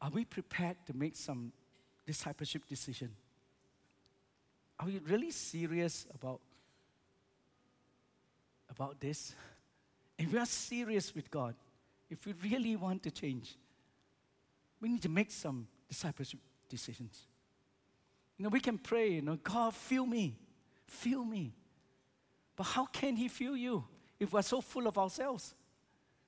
[0.00, 1.52] are we prepared to make some
[2.06, 3.10] discipleship decision?
[4.78, 6.40] Are we really serious about,
[8.68, 9.34] about this?
[10.18, 11.54] If we are serious with God,
[12.10, 13.56] if we really want to change,
[14.80, 17.26] we need to make some discipleship decisions.
[18.36, 20.36] You know, we can pray, you know, God, fill me,
[20.86, 21.54] fill me.
[22.56, 23.84] But how can He fill you
[24.20, 25.54] if we're so full of ourselves?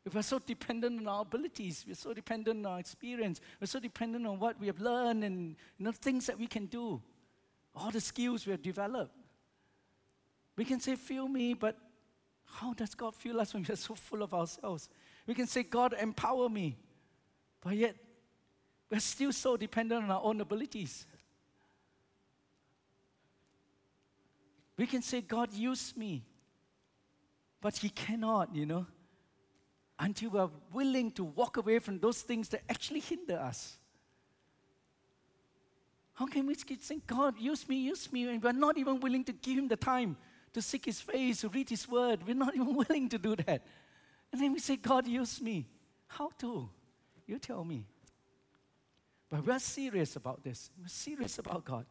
[0.05, 3.80] If we're so dependent on our abilities, we're so dependent on our experience, we're so
[3.80, 7.03] dependent on what we have learned and you know, things that we can do,
[7.74, 9.12] all the skills we have developed.
[10.57, 11.76] We can say, Fill me, but
[12.47, 14.88] how does God fill us when we're so full of ourselves?
[15.26, 16.76] We can say, God, empower me,
[17.61, 17.97] but yet
[18.90, 21.07] we're still so dependent on our own abilities.
[24.76, 26.24] We can say, God, use me,
[27.61, 28.86] but He cannot, you know
[29.99, 33.78] until we're willing to walk away from those things that actually hinder us.
[36.14, 39.24] How can we keep saying, God, use me, use me, and we're not even willing
[39.24, 40.16] to give Him the time
[40.57, 42.27] to seek His face, to read His word?
[42.27, 43.63] We're not even willing to do that.
[44.33, 45.69] And then we say, God, use me.
[46.07, 46.69] How to?
[47.27, 47.85] You tell me.
[49.29, 50.71] But we're serious about this.
[50.81, 51.85] We're serious about God.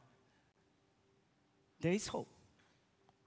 [1.79, 2.29] There is hope.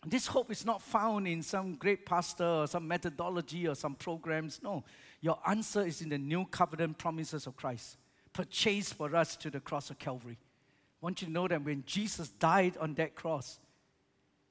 [0.04, 4.60] This hope is not found in some great pastor or some methodology or some programs.
[4.60, 4.82] No.
[5.20, 7.96] Your answer is in the new covenant promises of Christ,
[8.32, 10.38] purchased for us to the cross of Calvary.
[10.40, 13.60] I want you to know that when Jesus died on that cross,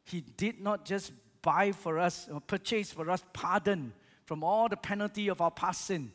[0.10, 3.94] he did not just buy for us or purchase for us pardon
[4.26, 6.12] from all the penalty of our past sin,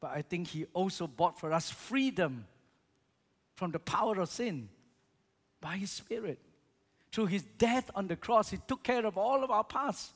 [0.00, 2.46] but I think he also bought for us freedom
[3.54, 4.68] from the power of sin
[5.60, 6.38] by his Spirit.
[7.10, 10.12] Through his death on the cross, he took care of all of our past.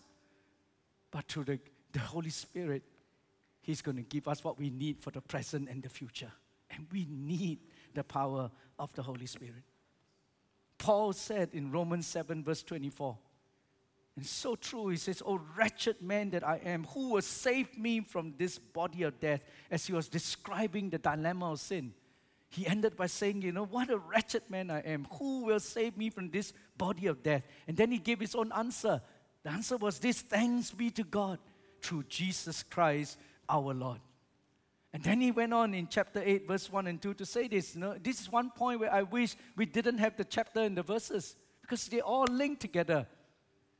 [1.10, 1.58] But through the,
[1.92, 2.82] the Holy Spirit,
[3.60, 6.30] he's going to give us what we need for the present and the future.
[6.70, 7.58] And we need
[7.94, 9.62] the power of the Holy Spirit.
[10.82, 13.16] Paul said in Romans 7, verse 24,
[14.16, 18.00] and so true, he says, Oh, wretched man that I am, who will save me
[18.00, 19.40] from this body of death?
[19.70, 21.94] As he was describing the dilemma of sin
[22.52, 25.06] he ended by saying, You know, what a wretched man I am.
[25.18, 27.44] Who will save me from this body of death?
[27.66, 29.00] And then he gave his own answer.
[29.42, 31.38] The answer was this thanks be to God
[31.80, 33.18] through Jesus Christ
[33.48, 34.00] our Lord.
[34.92, 37.74] And then he went on in chapter 8, verse 1 and 2 to say this.
[37.74, 40.76] You know, this is one point where I wish we didn't have the chapter and
[40.76, 43.06] the verses because they all link together.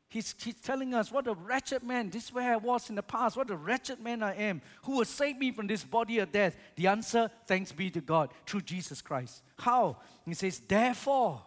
[0.09, 3.03] He's, he's telling us, What a wretched man, this is where I was in the
[3.03, 6.33] past, what a wretched man I am, who will save me from this body of
[6.33, 6.55] death.
[6.77, 9.43] The answer, thanks be to God, through Jesus Christ.
[9.59, 9.99] How?
[10.27, 11.43] He says, Therefore,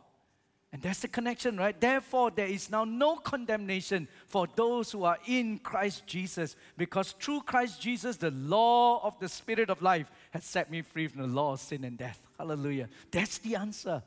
[0.76, 1.80] And that's the connection, right?
[1.80, 7.44] Therefore, there is now no condemnation for those who are in Christ Jesus, because through
[7.44, 11.28] Christ Jesus, the law of the Spirit of life has set me free from the
[11.28, 12.20] law of sin and death.
[12.38, 12.90] Hallelujah.
[13.10, 14.04] That's the answer.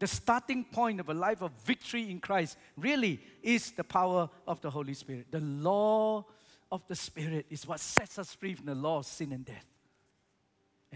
[0.00, 4.62] The starting point of a life of victory in Christ really is the power of
[4.62, 5.26] the Holy Spirit.
[5.30, 6.24] The law
[6.72, 9.66] of the Spirit is what sets us free from the law of sin and death.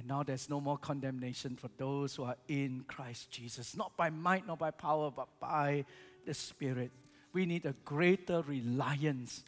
[0.00, 4.08] And now there's no more condemnation for those who are in Christ Jesus, not by
[4.08, 5.84] might, not by power, but by
[6.24, 6.90] the Spirit.
[7.34, 9.44] We need a greater reliance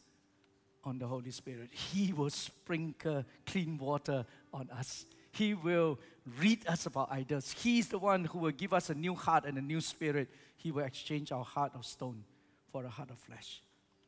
[0.85, 1.71] on the Holy Spirit.
[1.73, 5.07] He will sprinkle clean water on us.
[5.31, 5.99] He will
[6.39, 7.55] read us about idols.
[7.59, 10.29] He's the one who will give us a new heart and a new spirit.
[10.59, 12.25] He will exchange our heart of stone
[12.71, 13.63] for a heart of flesh.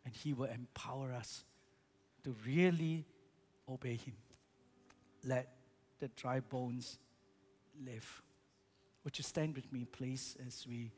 [0.05, 1.43] And He will empower us
[2.25, 3.07] to really
[3.67, 4.17] obey Him.
[5.25, 5.49] Let
[6.05, 6.99] the dry bones
[7.83, 8.23] live.
[9.05, 10.93] Would you stand with me, please, as we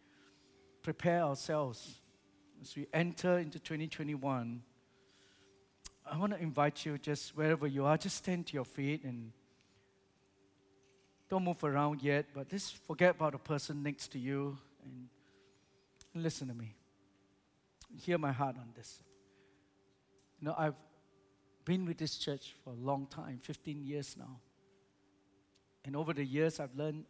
[0.83, 2.01] prepare ourselves,
[2.61, 4.63] as we enter into 2021?
[6.11, 9.31] I want to invite you, just wherever you are, just stand to your feet and
[11.29, 15.09] don't move around yet, but just forget about the person next to you and
[16.15, 16.75] listen to me.
[18.01, 19.03] Hear my heart on this.
[20.41, 20.75] You know, I've
[21.65, 24.41] been with this church for a long time, 15 years now.
[25.87, 27.05] And over the years, I've learned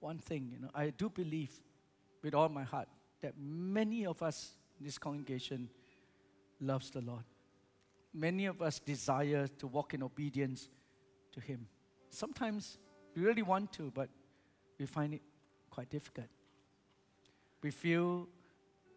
[0.00, 0.50] one thing.
[0.52, 1.50] You know, I do believe
[2.22, 2.88] with all my heart
[3.22, 5.70] that many of us in this congregation
[6.60, 7.24] loves the Lord.
[8.12, 10.68] Many of us desire to walk in obedience
[11.32, 11.66] to Him.
[12.10, 12.78] Sometimes
[13.14, 14.10] we really want to, but
[14.78, 15.22] we find it
[15.70, 16.28] quite difficult.
[17.62, 18.28] We feel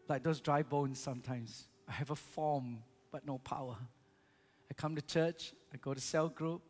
[0.10, 1.68] like those dry bones sometimes.
[1.88, 2.80] I have a form,
[3.12, 3.78] but no power.
[4.70, 6.62] I come to church, I go to cell group,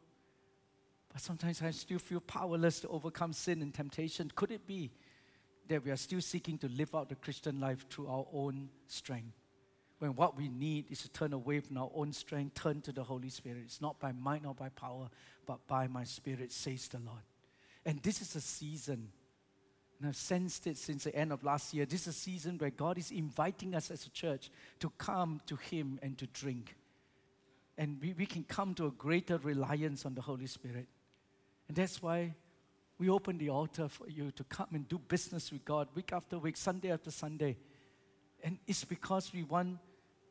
[1.11, 4.31] but sometimes I still feel powerless to overcome sin and temptation.
[4.35, 4.91] Could it be
[5.67, 9.33] that we are still seeking to live out the Christian life through our own strength?
[9.99, 13.03] When what we need is to turn away from our own strength, turn to the
[13.03, 13.63] Holy Spirit.
[13.65, 15.09] It's not by might, not by power,
[15.45, 17.23] but by my Spirit, says the Lord.
[17.85, 19.09] And this is a season,
[19.99, 21.85] and I've sensed it since the end of last year.
[21.85, 24.49] This is a season where God is inviting us as a church
[24.79, 26.75] to come to Him and to drink.
[27.77, 30.87] And we, we can come to a greater reliance on the Holy Spirit.
[31.69, 32.33] And that's why
[32.97, 36.37] we open the altar for you to come and do business with God week after
[36.37, 37.55] week, Sunday after Sunday.
[38.43, 39.77] And it's because we want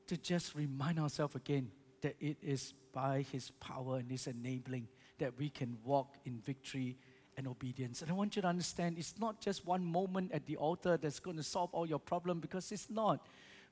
[0.08, 1.70] to just remind ourselves again
[2.02, 6.98] that it is by His power and His enabling that we can walk in victory
[7.36, 8.02] and obedience.
[8.02, 11.20] And I want you to understand it's not just one moment at the altar that's
[11.20, 13.24] going to solve all your problem because it's not.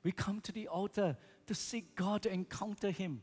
[0.04, 1.16] We come to the altar
[1.48, 3.22] to seek God, to encounter Him.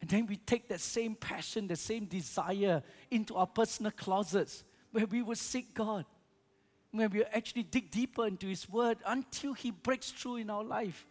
[0.00, 5.06] And then we take that same passion, the same desire into our personal closets where
[5.06, 6.04] we will seek God,
[6.92, 11.06] where we actually dig deeper into His Word until He breaks through in our life.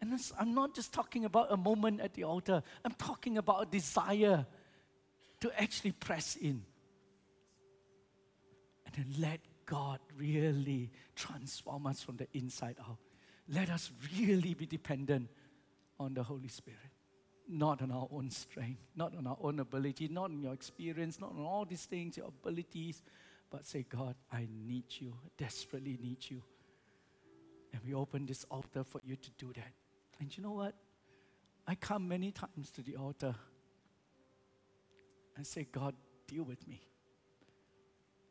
[0.00, 3.66] And I'm not just talking about a moment at the altar, I'm talking about a
[3.66, 4.46] desire
[5.40, 6.62] to actually press in.
[8.86, 12.98] And then let God really transform us from the inside out.
[13.48, 15.28] Let us really be dependent
[15.98, 16.78] on the Holy Spirit
[17.50, 21.30] not on our own strength, not on our own ability, not on your experience, not
[21.30, 23.02] on all these things, your abilities,
[23.50, 26.42] but say, God, I need you, I desperately need you.
[27.72, 29.72] And we open this altar for you to do that.
[30.20, 30.74] And you know what?
[31.66, 33.34] I come many times to the altar
[35.36, 35.94] and say, God,
[36.26, 36.82] deal with me.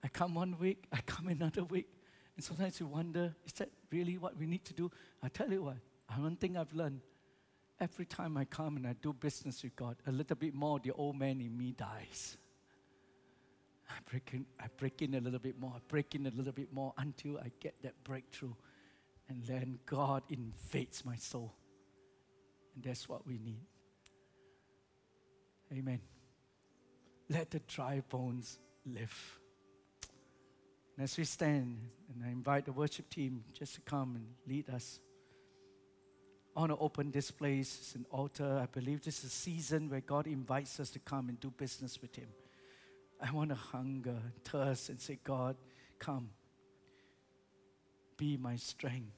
[0.03, 1.87] I come one week, I come another week.
[2.35, 4.89] And sometimes you wonder, is that really what we need to do?
[5.21, 5.77] I tell you what,
[6.17, 7.01] one thing I've learned
[7.79, 10.91] every time I come and I do business with God, a little bit more, the
[10.91, 12.37] old man in me dies.
[13.89, 16.53] I break in, I break in a little bit more, I break in a little
[16.53, 18.53] bit more until I get that breakthrough.
[19.27, 21.53] And then God invades my soul.
[22.75, 23.65] And that's what we need.
[25.71, 26.01] Amen.
[27.29, 29.39] Let the dry bones live.
[30.95, 31.77] And as we stand,
[32.13, 34.99] and I invite the worship team just to come and lead us.
[36.59, 38.59] I want to open this place as an altar.
[38.61, 42.01] I believe this is a season where God invites us to come and do business
[42.01, 42.27] with Him.
[43.21, 45.55] I want to hunger, and thirst, and say, God,
[45.99, 46.31] come.
[48.17, 49.13] Be my strength.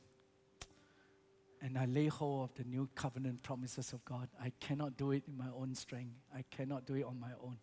[1.64, 4.30] And I lay hold of the new covenant promises of God.
[4.40, 6.14] I cannot do it in my own strength.
[6.32, 7.58] I cannot do it on my own.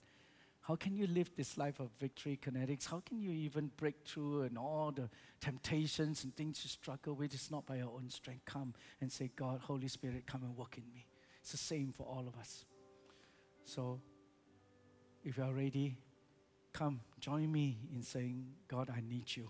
[0.69, 2.85] How can you live this life of victory kinetics?
[2.87, 5.09] How can you even break through and all the
[5.41, 7.33] temptations and things you struggle with?
[7.33, 8.45] It's not by your own strength.
[8.45, 11.07] Come and say, God, Holy Spirit, come and work in me.
[11.41, 12.67] It's the same for all of us.
[13.65, 13.99] So,
[15.25, 15.97] if you are ready,
[16.75, 19.49] come join me in saying, God, I need you.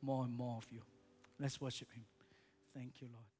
[0.00, 0.80] More and more of you.
[1.38, 2.04] Let's worship Him.
[2.72, 3.33] Thank you, Lord.